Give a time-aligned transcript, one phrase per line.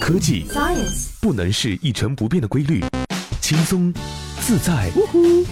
[0.00, 2.84] 科技 Science 不能是一成不变的规律，
[3.40, 3.92] 轻松、
[4.40, 4.90] 自在、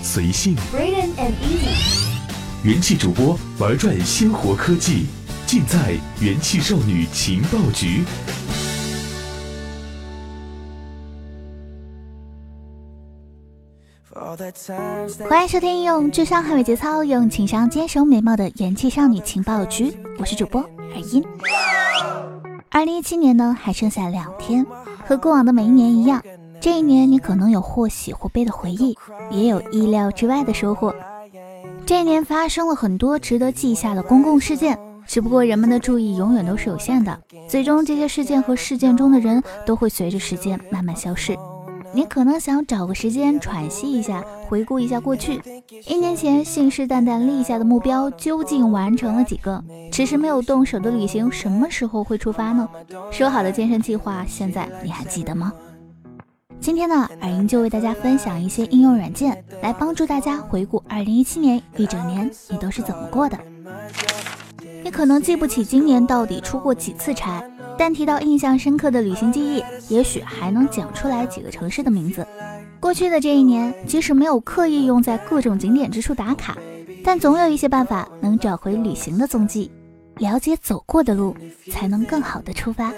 [0.03, 0.57] 随性。
[0.73, 2.15] Brilliant and easy
[2.62, 5.07] 元气主播玩转鲜活科技，
[5.46, 8.04] 尽在元气少女情报局。
[15.29, 21.22] 欢迎收听用智商捍卫节操，用情商坚守美貌的元气少女情报局，我是主播耳音。
[22.75, 24.66] 二零一七年呢，还剩下两天，
[25.06, 26.20] 和过往的每一年一样，
[26.60, 28.98] 这一年你可能有或喜或悲的回忆，
[29.30, 30.92] 也有意料之外的收获。
[31.87, 37.16] 这一年发生了很多值得记下的公共事件，只不过人们的注意永远都是有限的，
[37.48, 41.38] 最终这些事件和事件中的人都会随着时间慢慢消逝。
[41.92, 45.42] 你可能想找个时间喘息一下，回顾一下过去，
[45.88, 49.60] 一年前信誓旦旦立下的目标究竟完成了几个？
[49.90, 52.68] 迟迟没有动手的旅行什么时候会出发呢？
[53.10, 55.52] 说好的健身计划，现在你还记得吗？
[56.60, 63.36] 今天呢，耳音就为大家分享一些应用软件，来帮助大家回顾2017年一整年你都是怎么过的。
[64.84, 67.42] 你可能记不起今年到底出过几次差。
[67.77, 72.24] 但提到印象深刻的旅行记忆，也许还能讲出来几个城市的名字。
[72.84, 76.58] 过去的这一年，即使没有刻意用在各种景点之处打卡，
[77.02, 79.70] 但总有一些办法能找回旅行的踪迹。
[80.18, 81.34] 了解走过的路，
[81.72, 82.92] 才能更好的出发。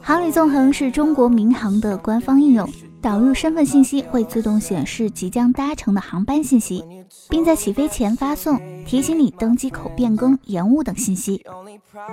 [0.00, 2.66] 航旅纵横是中国民航的官方应用，
[3.02, 6.82] 导入身份信息会自动显示即将搭乘的航班信息，
[7.28, 11.44] 并在起飞前发送提醒你登机口变更、延误等信息。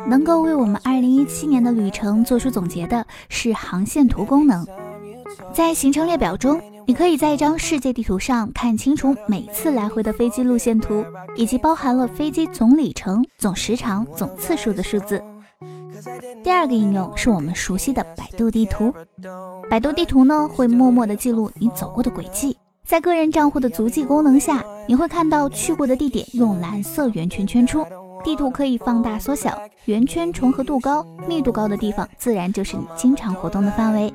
[0.09, 4.67] 能够为我们2017年的旅程做出总结的是航线图功能。
[5.53, 15.23] 在行程列表中，你可以在一张世界地图上看清楚每次来回的飞机路线图，以及包含了飞机总里程、总时长、总次数的数字。
[16.43, 18.93] 第二个应用是我们熟悉的百度地图。
[19.69, 27.85] 百度地图呢会默默地记录你走过的轨迹，在个人账户的足迹功能下，你会看到去过的地点用蓝色圆圈圈出。
[28.23, 34.13] 地图可以放大缩小，圆圈重合度高、密度高的地方，自然就是你经常活动的范围。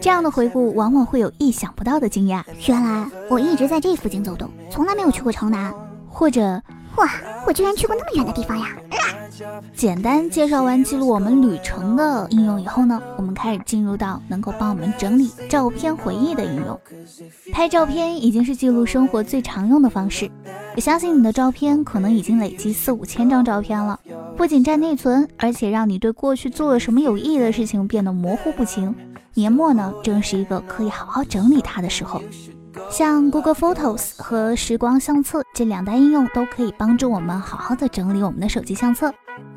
[0.00, 5.72] 这样的回顾往往会有意想不到的惊讶，原来我一直在这附近走动，从来没有去过城南，
[6.08, 6.62] 或者
[6.96, 7.10] 哇，
[7.46, 8.68] 我居然去过那么远的地方呀！
[9.74, 16.78] 简单介绍完记录我们旅程的应用以后呢，我们开始进入到能够帮我们整理照片回忆的应用。
[17.50, 20.30] 拍照片已经是记录生活最常用的方式，
[20.76, 23.98] 我相信你的照片可能已经累积四五千张照片了，
[24.36, 28.94] 不仅占内存，而且让你对过去做了什么有意义的事情变得模糊不清。
[29.34, 32.22] 年末呢，正是一个可以好好整理它的时候。
[32.90, 39.12] 像 Google Photos 和时光相册这两大应用都可以帮助我们好好的整理我们的手机相册。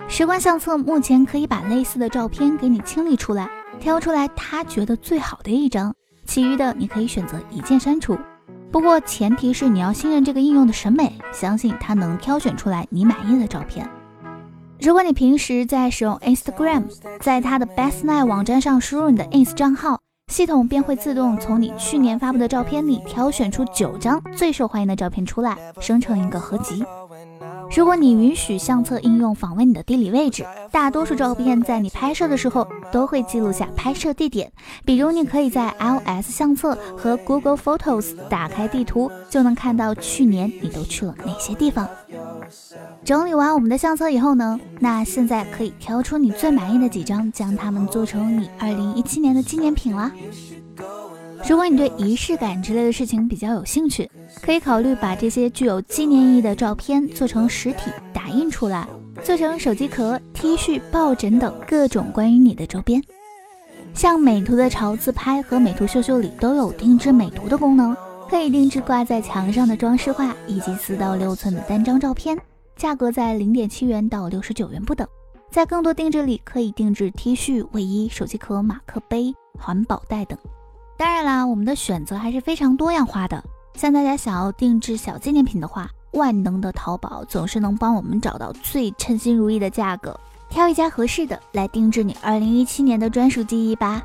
[0.08, 3.50] 时光相册目前可以把类似的照片给你清理出来，
[3.80, 5.94] 挑出来他觉得最好的一张，
[6.25, 8.18] 其余的你可以选择一键删除。
[8.72, 13.90] 不过前提是你要信任这个应用的审美，相信它能挑选出来你满意的照片。
[14.80, 16.84] 如果你平时在使用 Instagram，
[17.19, 20.00] 在它的 Best Night 网站上输入你的 ins 账号。
[20.31, 26.84] 系统便会自动从你去年发布的照片里挑选出九张最受欢迎的照片出来，生成一个合集。
[27.75, 34.52] 如果你允许相册应用访问你的地理位置，大多数照片在你拍摄的时候都会记录下拍摄地点。
[34.84, 41.88] 比如，你可以在 iOS 相册和 Google Photos 打开地图，就能看到去年你都去了哪些地方。
[43.03, 50.11] 整理完我们的相册以后呢，那现在可以挑出你最满意的几张，将它们做成你2017年的纪念品啦。
[51.47, 54.09] 如果你对仪式感之类的事情比较有兴趣，
[54.41, 58.88] 可以考虑把这些具有纪念意义的照片做成实体打印出来，
[59.23, 63.01] 做成手机壳、T 恤、抱枕等各种关于你的周边。
[63.94, 67.95] 像美图的潮自拍和美图秀秀里都有定制美图的功能。
[68.30, 72.38] 可以定制挂在墙上的装饰画，以及四到六寸的单张照片，
[72.75, 75.08] 价格在零点七元到六十九元不等。
[75.52, 80.38] 在更多定制里，可以定制 T 恤、卫衣、手机壳、马克杯、环保袋等。
[80.98, 83.42] 当然啦，我们的选择还是非常多样化的。
[83.75, 90.19] 像大家想要定制小纪念品的话，万能的淘宝总是能帮我们找到最称心如意的价格，
[90.50, 94.04] 挑一家合适的来定制你二零一七年的专属记忆吧。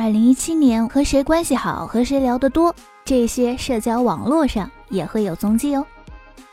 [0.00, 2.72] 二零一七年和谁关系好，和谁聊得多，
[3.04, 5.84] 这些社交网络上也会有踪迹哦。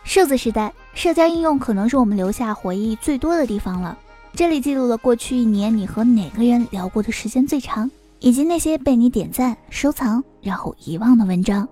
[0.03, 3.95] 数字时代，社交应用可能是我们留下回忆最多的地方了。
[4.33, 7.88] 这里记录了过去一年你和哪个人聊过的时间最长，
[8.19, 11.69] 以及那些被你点赞、收藏然后遗忘的文章。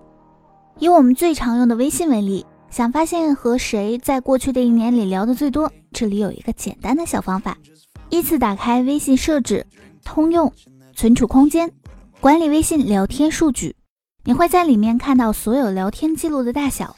[0.78, 7.58] 以我们最常用的微信为例，想发现和谁在过去的一年里聊的最多，这里有一个简单的小方法。
[8.10, 9.66] 依次打开微信设置、
[10.04, 10.52] 通用、
[10.94, 11.70] 存储空间，
[12.20, 13.74] 管理微信聊天数据。
[14.22, 16.94] 你会在里面看到所有聊天记录的大小。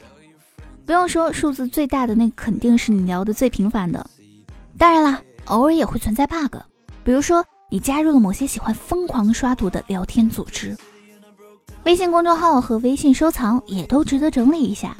[0.85, 4.07] 不用说，数字最大的那肯定是你聊的最频繁的。
[4.77, 6.57] 当然啦，偶尔也会存在 bug，
[7.03, 10.77] 比如说你加入了某些喜欢疯狂刷图的聊天组织。
[11.83, 14.95] 微信公众号和微信收藏也都值得整理一下。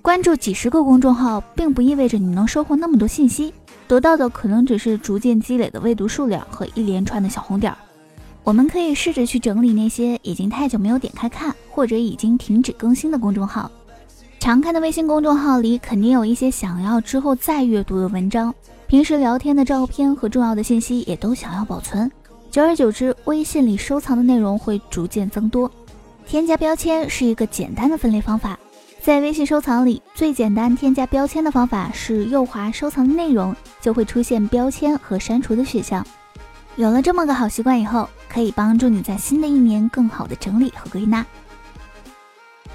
[0.00, 3.52] 关注几十个公众号，并不意味着你能收获那么多信息，
[3.88, 7.74] 得到的可能只是逐渐积累的未读数量和一连串的小红点。
[8.46, 13.68] 我们可以试着去整理那些已经太久没有点开看，或者已经停止更新的公众号。
[14.38, 18.54] 常看的微信公众号里肯定有一些想要之后再阅读的文章，
[18.86, 22.08] 平时聊天的照片和重要的信息也都想要保存。
[22.48, 25.68] 久而久之，微信里收藏的内容会逐渐增多。
[26.24, 28.56] 添加标签是一个简单的分类方法，
[29.02, 36.06] 在微信收藏里，最简单添加标签的方法是右滑收藏的内容，就会出现标签和删除的选项。
[36.76, 41.24] 有了这么个好习惯以后，可以帮助你在新的一年更好的整理和归纳。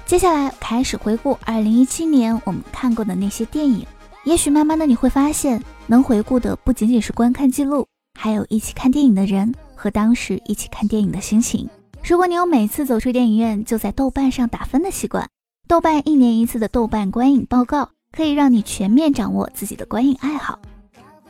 [0.04, 3.86] 接下来开始回顾二零一七年我们看过的那些电影，
[4.24, 7.86] 也许慢慢的你会发现，能回顾的不仅仅是观看记录，
[8.18, 11.68] 还有一起看电影的人和当时一起看电影的心情。
[12.04, 15.28] 如果你有每次走出电影院就在豆瓣上打分的习惯，
[15.68, 20.58] 豆瓣一年一次的豆瓣观影报告可以让你全面掌握自己的观影爱好。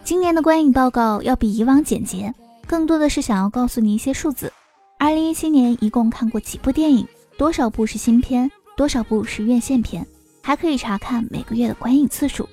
[0.03, 2.35] 今年的观影报告要比以往简洁，
[2.73, 4.51] 更多的是想要告诉你一些数字。
[4.99, 8.51] 二零一七年一共看过几部电影，多少部是新片。
[8.79, 10.07] 多少部是院线片，
[10.43, 12.49] 还可以查看每个月的观影次数，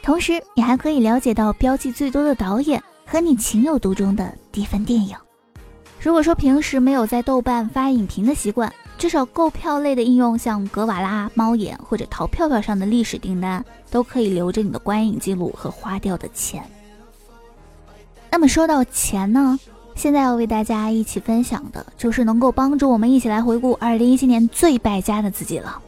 [0.00, 5.16] 同时你还可以了解到标记最多的导演和你情有独钟的低分电影。
[6.00, 16.64] 如果说平时没有在豆瓣发影评的习惯，至少购票类的应用像格瓦拉、猫眼或者淘票票上的历史订单，都可以留着你的观影记录和花掉的钱。
[18.34, 19.60] 那么说到钱呢？
[19.94, 25.80] 现在要为大家一起分享的，就是能够帮助我们一起来回顾二零一七年最败家的自己了。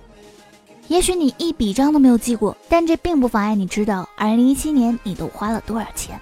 [0.86, 6.20] 也许你一笔账都没有记过，但这并不妨碍你知道二零一七年你都花了多少钱。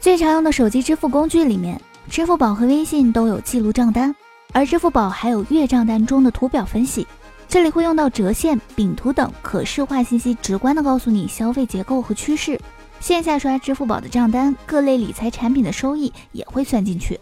[0.00, 1.78] 最常用的手机支付工具里面，
[2.08, 4.16] 支付宝和微信都有记录账单，
[4.54, 7.06] 而支付宝还有月账单中的图表分析，
[7.46, 12.58] 这里会用到折线、饼图等可视化信息，直观的告诉你消费结构和趋势。
[13.00, 17.18] 线下刷支付宝的账单，各类理财产品的收益也会算进去。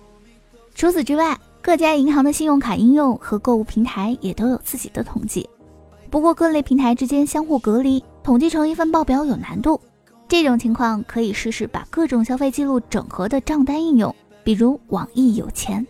[0.75, 5.49] 除此之外，各家银行的信用卡应用和购物平台也都有自己的统计。
[6.11, 9.81] 不过，各类平台之间相互隔离，统计成一份报表有难度。
[10.27, 15.87] 这种情况可以试试把各种消费记录整合的账单应用，比如网易有钱。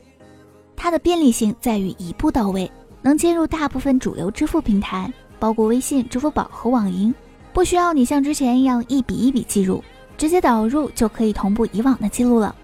[0.76, 2.70] 它的便利性在于一步到位，
[3.00, 7.12] 能接入大部分主流支付平台，包括微信、支付宝和网银。
[7.58, 9.82] 不需要你像之前一样一笔一笔记录，
[10.16, 12.55] 直接导入就可以同步以往的记录了。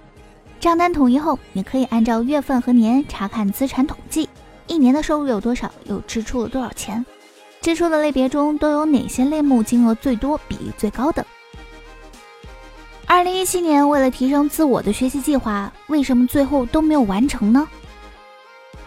[0.60, 4.28] 账单统一后，你可以按照月份和年查看资产统计，
[4.68, 7.04] 一年的收入有多少，又支出了多少钱，
[7.60, 11.26] 支出的类别中都有哪些类目金额最多、比例最高的。
[13.04, 17.66] 二零一七年为了提升自我的学习计划，为什么最后都没有完成呢？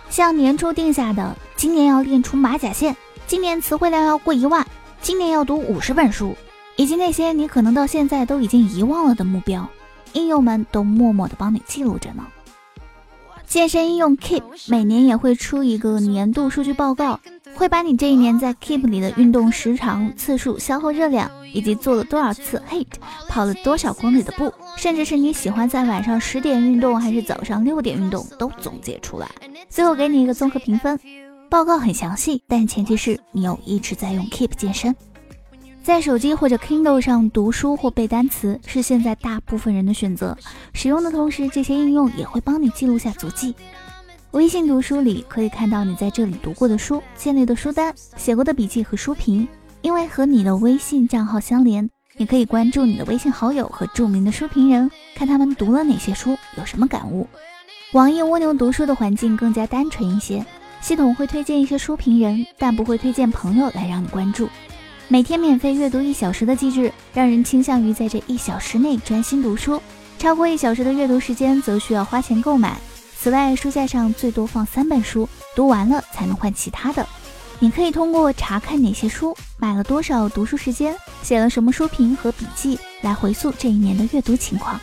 [0.09, 2.95] 像年初定下的，今年要练出马甲线，
[3.27, 4.65] 今年词汇量要过一万。
[5.07, 6.36] 今年要读五十本书，
[6.75, 9.65] 以及那些你可能到现在都已经遗忘了的目标，
[10.12, 12.27] 应用们都默默的帮你记录着呢。
[13.47, 17.21] 健身应用 Keep 每年也会出一个年度数据报告，
[17.56, 22.87] 会把你这一年在 Keep 里的运动时长、次数、消耗热量，以及做了多少次 Hit，
[23.30, 29.30] 跑了多少公里的步，甚至是你喜欢在晚上十点运动还是早上六点运动，都总结出来，
[29.69, 30.99] 最后给你一个综合评分。
[31.49, 34.94] 报告很详细，但前提是你有一直在用 Keep 健身。
[35.81, 40.37] 在手机或者 Kindle 上读书或背单词是现在大部分人的选择。
[40.73, 43.56] 使用的同时，这些应用也会帮你记录下足迹。
[44.31, 49.47] 微信读书里可以看到你在这里读过的书、建立的书单、写过的笔记和书评。
[49.81, 57.25] 因为和你的微信账号相连，你可以关注你的微信好友和著名的书评人，看他们读了哪些书，有什么感悟。
[57.94, 60.45] 网易蜗牛读书的环境更加单纯一些。
[60.81, 64.48] 系统会推荐一些书评人，但不会推荐朋友来让你关注。
[65.10, 69.81] 每天免费阅读一小时的机制，让人倾向于在这一小时内专心读书。
[70.18, 72.78] 超过一小时的阅读时间，则需要花钱购买。
[73.18, 77.06] 此外，书架上最多放三本书，读完了才能换其他的。
[77.60, 84.80] 你可以通过查看哪些书买了多少读书时间，写了什么书评和笔记，来回溯这一年的阅读情况。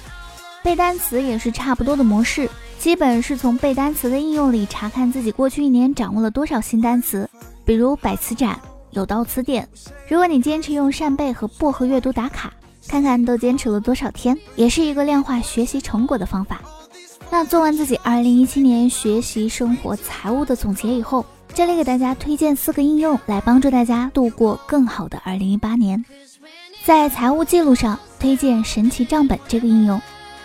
[0.63, 2.49] 背单词也是差不多的模式。
[2.85, 7.27] 基本是从背单词的应用里查看自己过去一年掌握了多少新单词，
[7.65, 8.61] 比如百词斩、
[8.91, 9.67] 有道词典。
[10.07, 12.53] 如果你坚持用扇贝和薄荷阅读打卡，
[12.87, 16.61] 看看都坚持了多少天，也是一个量化学习成果的方法。
[17.31, 21.25] 那做完自己2017年学习、生活、财务的总结以后，
[21.55, 26.05] 这里给大家推荐四个应用，来帮助大家度过更好的2018年。
[26.85, 29.99] 在财务记录上，推荐神奇账本这个应用，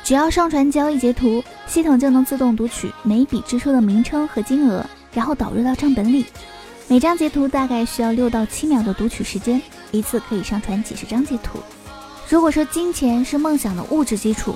[0.10, 6.26] 只要上传交易截图，系统就能自动读取每笔支出的名称和金额，然后导入到账本里。
[6.88, 9.62] 每张截图大概需要六到七秒的读取时间，
[9.92, 11.60] 一次可以上传几十张截图。
[12.28, 14.56] 如果说金钱是梦想的物质基础，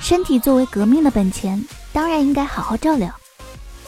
[0.00, 3.14] 身体作为革命的本钱，当然应该好好照料。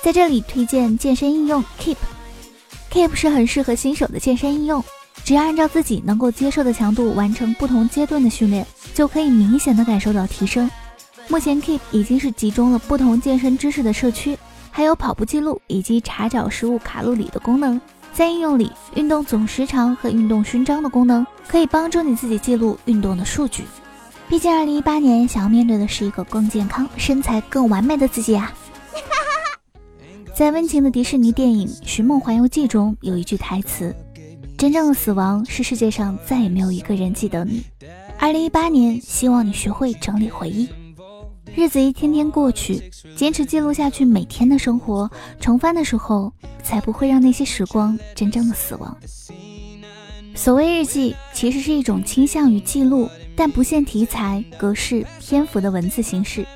[0.03, 4.85] 在这里推荐健身应用 Keep，Keep 是很适合新手的健身应用，
[5.25, 10.71] 只要按照自己能够接受的强度完成不同阶段的训练，就可以明显的感受到提升。
[11.29, 14.39] 目前 Keep 已经是集中了不同健身知识的社区。
[14.71, 17.81] 还有跑步记录以及查找食物卡路里的功能，
[18.13, 23.65] 在应用里，运动总时长和运动勋章的功能可以帮助你自己记录运动的数据。
[24.29, 28.53] 毕竟，二零一八年想要面对的是一个更健康、身材更完美的自己啊！
[30.37, 33.97] 在温情的迪士尼电影《寻梦环游记》中有一句台词
[34.59, 37.65] ：“真正的死亡是世界上再也没有一个人记得你。”
[38.21, 40.69] 二零一八年，希望你学会整理回忆。
[41.57, 45.11] 日子一天天过去，坚持记录下去每天的生活，
[45.41, 46.31] 重翻的时候
[46.63, 48.95] 才不会让那些时光真正的死亡。
[50.35, 56.47] 所谓日记，其实是一种倾向于记录但不限题材、格式、篇幅的文字形式。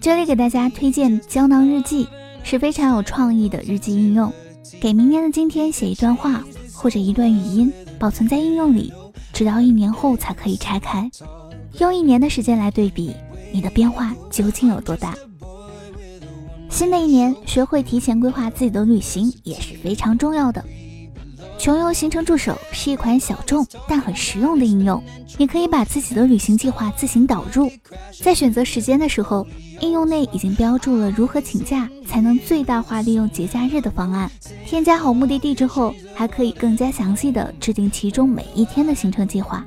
[0.00, 2.06] 这里给大家推荐胶囊日记，
[2.44, 4.32] 是非常有创意的日记应用。
[4.80, 8.92] 给明年的今天写一段话或者一段语音，保存在应用里，
[9.32, 11.10] 直到一年后才可以拆开，
[11.80, 13.12] 用一年的时间来对比。
[13.56, 15.14] 你的变化究竟有多大？
[16.68, 20.62] 新的一年，学会提前规划自己的旅行也是非常重要的。
[21.58, 25.02] 穷游行程助手是一款小众但很实用的应用，
[25.38, 27.72] 你可以把自己的旅行计划自行导入，
[28.22, 29.46] 在选择时间的时候，
[29.80, 34.30] 应用内已经标注了如何请假才能最大化利用节假日的方案。
[34.66, 39.64] 添加好目的地之后，还可以更加详细的制定其中每一天的行程计划。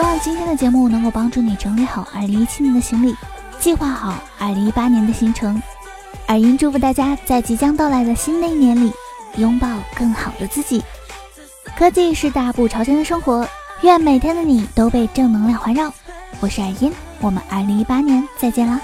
[0.00, 3.14] 希望今天的节目能够帮助你整理好2017年的行李，
[3.58, 5.62] 计划好2018年的行程。
[6.28, 8.90] 耳音祝福大家在即将到来的新的一年里，
[9.36, 10.82] 拥抱更好的自己。
[11.76, 13.46] 科技是大步朝前的生活，
[13.82, 15.92] 愿每天的你都被正能量环绕。
[16.40, 16.90] 我是耳音，
[17.20, 18.80] 我们2018年再见啦！